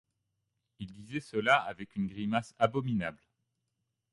Il 0.79 0.95
disait 0.95 1.19
cela 1.19 1.57
avec 1.57 1.95
une 1.95 2.07
grimace 2.07 2.55
abominable. 2.57 3.21